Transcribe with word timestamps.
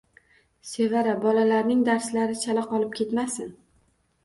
Sevara 0.69 1.13
bolalarning 1.25 1.85
darslari 1.91 2.41
chala 2.47 2.65
qolib 2.75 2.99
ketmasin. 3.03 3.55